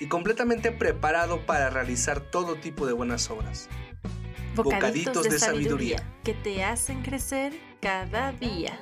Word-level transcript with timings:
y 0.00 0.08
completamente 0.08 0.72
preparado 0.72 1.44
para 1.46 1.70
realizar 1.70 2.20
todo 2.20 2.56
tipo 2.56 2.86
de 2.86 2.92
buenas 2.92 3.30
obras. 3.30 3.68
Bocaditos, 4.54 5.24
de, 5.24 5.38
sabiduría 5.38 6.14
que 6.22 6.32
te 6.32 6.62
hacen 6.62 7.02
crecer 7.02 7.52
cada 7.80 8.32
día. 8.32 8.78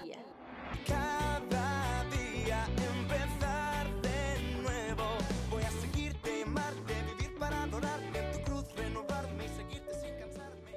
Cada 0.87 2.05
día 2.11 2.67
empezar 3.01 3.87
de 4.03 4.61
nuevo. 4.62 5.05
Voy 5.51 5.62
a 5.62 5.70
seguirte, 5.70 6.43
amarte, 6.43 6.95
vivir 7.17 7.39
para 7.39 7.62
adorarte, 7.62 8.19
en 8.19 8.33
tu 8.33 8.42
cruz 8.42 8.65
renovarme 8.77 9.47
y 9.47 9.48
seguirte 9.48 9.95
sin 9.95 10.15
cansarme. 10.19 10.73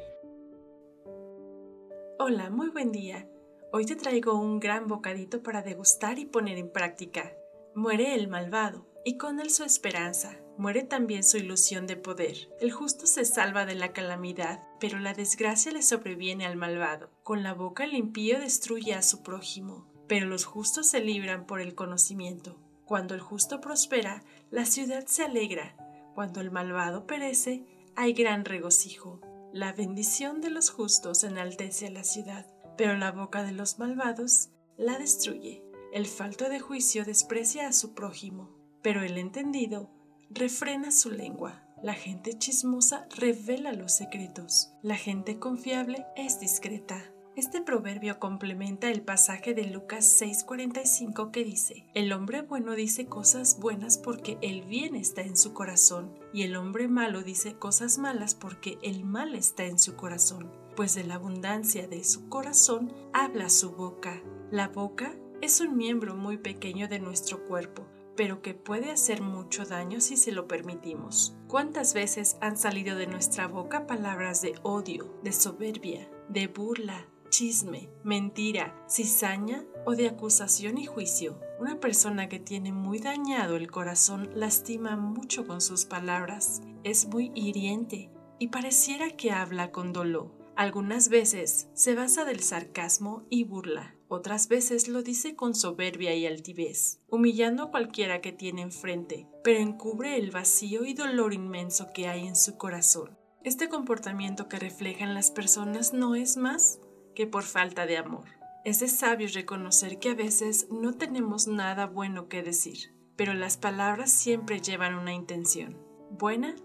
Hola, 2.20 2.50
muy 2.50 2.70
buen 2.70 2.92
día. 2.92 3.28
Hoy 3.74 3.86
te 3.86 3.98
traigo 3.98 4.40
un 4.40 4.62
gran 4.62 4.88
bocadito 4.88 5.44
para 5.44 5.62
degustar 5.62 6.18
y 6.20 6.26
poner 6.26 6.58
en 6.58 6.72
práctica. 6.72 7.34
Muere 7.76 8.16
el 8.16 8.30
malvado, 8.30 8.88
y 9.06 9.18
con 9.18 9.40
él 9.40 9.52
su 9.52 9.64
esperanza. 9.64 10.36
Muere 10.58 10.84
también 10.84 11.24
su 11.24 11.38
ilusión 11.38 11.86
de 11.86 11.96
poder. 11.96 12.50
El 12.60 12.72
justo 12.72 13.06
se 13.06 13.24
salva 13.24 13.66
de 13.66 13.76
la 13.76 13.94
calamidad, 13.94 14.64
pero 14.80 15.00
la 15.00 15.14
desgracia 15.14 15.72
le 15.72 15.84
sobreviene 15.84 16.46
al 16.46 16.58
malvado. 16.58 17.12
Con 17.24 17.44
la 17.44 17.54
boca 17.54 17.84
el 17.84 17.94
impío 17.94 18.40
destruye 18.40 18.94
a 18.96 19.04
su 19.04 19.22
prójimo, 19.22 19.86
pero 20.08 20.26
los 20.26 20.46
justos 20.46 20.88
se 20.90 21.02
libran 21.02 21.46
por 21.46 21.62
el 21.62 21.76
conocimiento. 21.76 22.58
Cuando 22.86 23.14
el 23.14 23.22
justo 23.22 23.62
prospera, 23.62 24.24
la 24.50 24.66
ciudad 24.66 25.06
se 25.06 25.24
alegra. 25.24 25.76
Cuando 26.16 26.42
el 26.42 26.50
malvado 26.50 27.06
perece, 27.06 27.64
hay 27.96 28.14
gran 28.14 28.44
regocijo. 28.44 29.22
La 29.54 29.72
bendición 29.72 30.42
de 30.42 30.50
los 30.50 30.72
justos 30.72 31.24
enaltece 31.24 31.88
a 31.88 31.92
la 31.92 32.04
ciudad, 32.04 32.48
pero 32.76 32.98
la 32.98 33.12
boca 33.12 33.44
de 33.44 33.52
los 33.52 33.78
malvados 33.78 34.50
la 34.78 34.98
destruye. 34.98 35.64
El 35.94 36.08
falto 36.08 36.50
de 36.50 36.60
juicio 36.60 37.06
desprecia 37.06 37.68
a 37.68 37.74
su 37.74 37.94
prójimo, 37.94 38.55
pero 38.86 39.02
el 39.02 39.18
entendido 39.18 39.90
refrena 40.30 40.92
su 40.92 41.10
lengua. 41.10 41.64
La 41.82 41.96
gente 41.96 42.38
chismosa 42.38 43.08
revela 43.18 43.74
los 43.74 43.96
secretos. 43.96 44.74
La 44.84 44.96
gente 44.96 45.40
confiable 45.40 46.06
es 46.16 46.40
discreta. 46.40 47.04
Este 47.36 47.62
proverbio 47.62 48.20
complementa 48.20 48.92
el 48.92 49.02
pasaje 49.02 49.56
de 49.56 49.66
Lucas 49.66 50.06
6:45 50.22 51.32
que 51.32 51.44
dice, 51.44 51.88
El 51.96 52.14
hombre 52.14 52.44
bueno 52.44 52.76
dice 52.76 53.08
cosas 53.08 53.60
buenas 53.60 53.98
porque 53.98 54.38
el 54.44 54.62
bien 54.62 54.96
está 54.96 55.24
en 55.24 55.36
su 55.36 55.54
corazón, 55.54 56.14
y 56.32 56.44
el 56.44 56.56
hombre 56.56 56.88
malo 56.88 57.24
dice 57.24 57.56
cosas 57.56 57.98
malas 57.98 58.36
porque 58.36 58.78
el 58.84 59.04
mal 59.04 59.34
está 59.34 59.66
en 59.66 59.80
su 59.80 59.96
corazón, 59.96 60.52
pues 60.76 60.94
de 60.94 61.06
la 61.06 61.16
abundancia 61.16 61.88
de 61.88 62.04
su 62.04 62.30
corazón 62.30 62.94
habla 63.14 63.50
su 63.50 63.72
boca. 63.72 64.22
La 64.52 64.68
boca 64.68 65.16
es 65.42 65.60
un 65.60 65.76
miembro 65.76 66.16
muy 66.16 66.38
pequeño 66.38 66.88
de 66.88 67.00
nuestro 67.00 67.48
cuerpo, 67.48 67.88
pero 68.16 68.42
que 68.42 68.54
puede 68.54 68.92
hacer 68.92 69.22
mucho 69.22 69.66
daño 69.66 70.02
si 70.02 70.18
se 70.18 70.32
lo 70.32 70.48
permitimos. 70.48 71.36
¿Cuántas 71.48 71.94
veces 71.94 72.38
han 72.42 72.58
salido 72.58 72.98
de 72.98 73.08
nuestra 73.08 73.48
boca 73.48 73.88
palabras 73.88 74.42
de 74.42 74.56
odio, 74.64 75.20
de 75.24 75.32
soberbia, 75.32 76.10
de 76.30 76.48
burla, 76.48 77.08
chisme, 77.30 77.90
mentira, 78.04 78.76
cizaña 78.90 79.64
o 79.86 79.96
de 79.96 80.08
acusación 80.08 80.78
y 80.78 80.86
juicio? 80.86 81.40
Una 81.60 81.80
persona 81.80 82.30
que 82.30 82.40
tiene 82.40 82.72
muy 82.72 83.00
dañado 83.00 83.56
el 83.56 83.72
corazón 83.72 84.30
lastima 84.36 84.96
mucho 84.96 85.46
con 85.46 85.62
sus 85.62 85.86
palabras, 85.86 86.62
es 86.84 87.08
muy 87.08 87.32
hiriente 87.36 88.10
y 88.40 88.50
pareciera 88.50 89.10
que 89.12 89.32
habla 89.32 89.72
con 89.72 89.94
dolor. 89.94 90.45
Algunas 90.56 91.10
veces 91.10 91.68
se 91.74 91.96
basa 91.96 92.24
del 92.24 92.40
sarcasmo 92.40 93.26
y 93.30 93.44
burla, 93.44 93.96
otras 94.08 94.48
veces 94.48 94.88
lo 94.88 95.04
dice 95.04 95.36
con 95.36 95.54
soberbia 95.54 96.16
y 96.16 96.26
altivez, 96.26 97.02
humillando 97.10 97.64
a 97.64 97.72
cualquiera 97.72 98.22
que 98.22 98.32
tiene 98.32 98.62
enfrente, 98.62 99.28
pero 99.44 99.60
encubre 99.60 100.18
el 100.18 100.32
vacío 100.32 100.86
y 100.86 100.94
dolor 100.94 101.34
inmenso 101.34 101.90
que 101.94 102.08
hay 102.08 102.26
en 102.26 102.38
su 102.38 102.58
corazón. 102.58 103.18
Este 103.44 103.68
comportamiento 103.68 104.48
que 104.48 104.58
reflejan 104.58 105.14
las 105.14 105.30
personas 105.30 105.92
no 105.92 106.16
es 106.16 106.38
más 106.38 106.80
que 107.16 107.28
por 107.28 107.44
falta 107.44 107.86
de 107.86 107.98
amor. 107.98 108.30
Es 108.64 108.80
de 108.80 108.88
sabio 108.88 109.28
reconocer 109.34 110.00
que 110.00 110.12
a 110.12 110.16
veces 110.16 110.68
no 110.72 110.94
tenemos 110.94 111.48
nada 111.48 111.86
bueno 111.86 112.30
que 112.30 112.44
decir, 112.44 112.94
pero 113.18 113.34
las 113.34 113.58
palabras 113.58 114.10
siempre 114.10 114.62
llevan 114.62 114.96
una 114.96 115.14
intención, 115.14 115.78
buena 116.12 116.56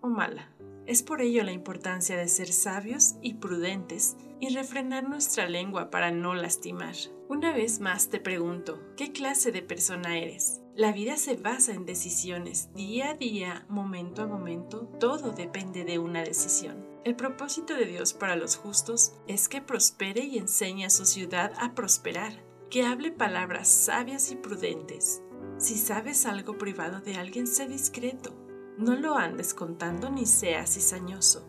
o 0.00 0.08
mala. 0.08 0.52
Es 0.86 1.02
por 1.02 1.20
ello 1.20 1.42
la 1.42 1.50
importancia 1.50 2.16
de 2.16 2.28
ser 2.28 2.52
sabios 2.52 3.16
y 3.20 3.34
prudentes 3.34 4.16
y 4.38 4.54
refrenar 4.54 5.08
nuestra 5.08 5.48
lengua 5.48 5.90
para 5.90 6.12
no 6.12 6.36
lastimar. 6.36 6.94
Una 7.28 7.52
vez 7.52 7.80
más 7.80 8.08
te 8.08 8.20
pregunto, 8.20 8.80
¿qué 8.96 9.10
clase 9.10 9.50
de 9.50 9.62
persona 9.62 10.16
eres? 10.16 10.60
La 10.76 10.92
vida 10.92 11.16
se 11.16 11.36
basa 11.36 11.72
en 11.72 11.86
decisiones, 11.86 12.72
día 12.74 13.10
a 13.10 13.14
día, 13.14 13.66
momento 13.68 14.22
a 14.22 14.26
momento, 14.28 14.86
todo 15.00 15.32
depende 15.32 15.84
de 15.84 15.98
una 15.98 16.22
decisión. 16.22 16.86
El 17.04 17.16
propósito 17.16 17.74
de 17.74 17.86
Dios 17.86 18.14
para 18.14 18.36
los 18.36 18.56
justos 18.56 19.14
es 19.26 19.48
que 19.48 19.60
prospere 19.60 20.22
y 20.24 20.38
enseñe 20.38 20.84
a 20.84 20.90
su 20.90 21.04
ciudad 21.04 21.52
a 21.58 21.74
prosperar, 21.74 22.44
que 22.70 22.84
hable 22.84 23.10
palabras 23.10 23.66
sabias 23.66 24.30
y 24.30 24.36
prudentes. 24.36 25.20
Si 25.58 25.76
sabes 25.76 26.26
algo 26.26 26.58
privado 26.58 27.00
de 27.00 27.16
alguien, 27.16 27.48
sé 27.48 27.66
discreto 27.66 28.45
no 28.78 28.94
lo 28.94 29.16
andes 29.16 29.54
contando 29.54 30.10
ni 30.10 30.26
seas 30.26 30.74
cizañoso. 30.74 31.46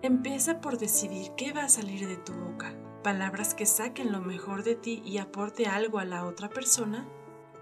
Empieza 0.00 0.60
por 0.60 0.78
decidir 0.78 1.32
qué 1.36 1.52
va 1.52 1.64
a 1.64 1.68
salir 1.68 2.08
de 2.08 2.16
tu 2.16 2.32
boca. 2.32 2.74
Palabras 3.02 3.54
que 3.54 3.66
saquen 3.66 4.10
lo 4.10 4.20
mejor 4.20 4.64
de 4.64 4.74
ti 4.74 5.02
y 5.04 5.18
aporte 5.18 5.66
algo 5.66 5.98
a 5.98 6.04
la 6.04 6.26
otra 6.26 6.48
persona. 6.48 7.06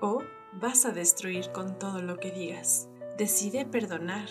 O 0.01 0.23
vas 0.53 0.85
a 0.85 0.93
destruir 0.93 1.51
con 1.53 1.79
todo 1.79 2.03
lo 2.03 2.19
que 2.19 2.31
digas. 2.31 2.89
Decide 3.19 3.67
perdonar. 3.67 4.29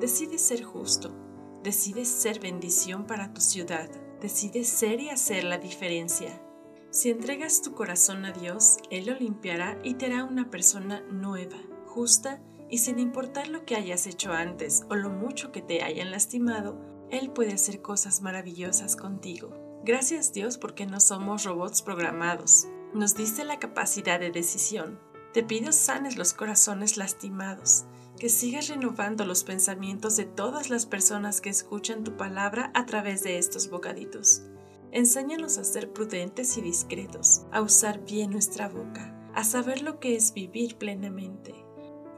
Decide 0.00 0.38
ser 0.38 0.62
justo. 0.62 1.14
Decide 1.62 2.04
ser 2.04 2.40
bendición 2.40 3.06
para 3.06 3.32
tu 3.32 3.40
ciudad. 3.40 3.88
Decide 4.20 4.64
ser 4.64 5.00
y 5.00 5.10
hacer 5.10 5.44
la 5.44 5.58
diferencia. 5.58 6.42
Si 6.90 7.10
entregas 7.10 7.62
tu 7.62 7.72
corazón 7.72 8.24
a 8.24 8.32
Dios, 8.32 8.78
Él 8.90 9.06
lo 9.06 9.14
limpiará 9.14 9.78
y 9.84 9.94
te 9.94 10.06
hará 10.06 10.24
una 10.24 10.50
persona 10.50 11.02
nueva, 11.10 11.58
justa 11.86 12.42
y 12.56 12.57
sin 12.76 12.98
importar 12.98 13.48
lo 13.48 13.64
que 13.64 13.76
hayas 13.76 14.06
hecho 14.06 14.32
antes 14.32 14.84
o 14.90 14.94
lo 14.94 15.08
mucho 15.08 15.52
que 15.52 15.62
te 15.62 15.82
hayan 15.82 16.10
lastimado, 16.10 16.78
Él 17.10 17.30
puede 17.30 17.54
hacer 17.54 17.80
cosas 17.80 18.20
maravillosas 18.20 18.94
contigo. 18.94 19.80
Gracias 19.84 20.34
Dios 20.34 20.58
porque 20.58 20.84
no 20.84 21.00
somos 21.00 21.44
robots 21.44 21.80
programados. 21.80 22.68
Nos 22.92 23.14
diste 23.14 23.44
la 23.44 23.58
capacidad 23.58 24.20
de 24.20 24.30
decisión. 24.30 25.00
Te 25.32 25.42
pido 25.42 25.72
sanes 25.72 26.18
los 26.18 26.34
corazones 26.34 26.98
lastimados, 26.98 27.86
que 28.18 28.28
sigas 28.28 28.68
renovando 28.68 29.24
los 29.24 29.44
pensamientos 29.44 30.16
de 30.16 30.24
todas 30.26 30.68
las 30.68 30.84
personas 30.84 31.40
que 31.40 31.48
escuchan 31.48 32.04
tu 32.04 32.18
palabra 32.18 32.70
a 32.74 32.84
través 32.84 33.22
de 33.22 33.38
estos 33.38 33.70
bocaditos. 33.70 34.42
Enséñanos 34.90 35.56
a 35.56 35.64
ser 35.64 35.92
prudentes 35.92 36.58
y 36.58 36.60
discretos, 36.60 37.46
a 37.50 37.62
usar 37.62 38.04
bien 38.04 38.30
nuestra 38.30 38.68
boca, 38.68 39.14
a 39.34 39.44
saber 39.44 39.82
lo 39.82 40.00
que 40.00 40.16
es 40.16 40.34
vivir 40.34 40.76
plenamente 40.76 41.67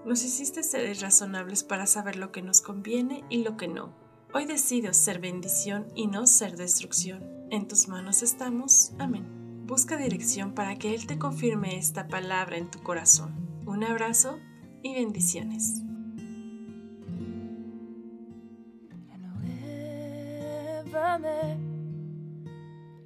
nos 0.04 0.24
hiciste 0.24 0.62
seres 0.62 1.00
razonables 1.00 1.64
para 1.64 1.86
saber 1.86 2.16
lo 2.16 2.32
que 2.32 2.42
nos 2.42 2.60
conviene 2.60 3.24
y 3.28 3.42
lo 3.42 3.56
que 3.56 3.68
no. 3.68 3.94
Hoy 4.32 4.44
decido 4.46 4.94
ser 4.94 5.20
bendición 5.20 5.86
y 5.94 6.06
no 6.06 6.26
ser 6.26 6.56
destrucción. 6.56 7.24
En 7.50 7.66
tus 7.66 7.88
manos 7.88 8.22
estamos. 8.22 8.92
Amén. 8.98 9.26
Busca 9.66 9.96
dirección 9.96 10.52
para 10.54 10.76
que 10.76 10.94
Él 10.94 11.06
te 11.06 11.18
confirme 11.18 11.76
esta 11.76 12.08
palabra 12.08 12.56
en 12.56 12.70
tu 12.70 12.80
corazón. 12.80 13.34
Un 13.66 13.84
abrazo 13.84 14.38
y 14.82 14.94
bendiciones. 14.94 15.82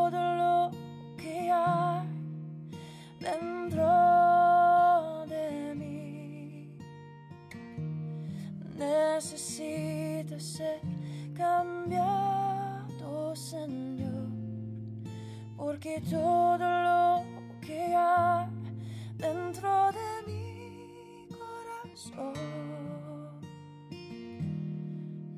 cambiado, 11.39 13.33
Señor, 13.33 14.27
porque 15.55 16.01
todo 16.01 16.57
lo 16.59 17.23
que 17.61 17.95
hay 17.95 18.47
dentro 19.17 19.89
de 19.93 20.09
mi 20.27 21.27
corazón 21.29 22.33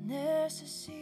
necesita 0.04 1.01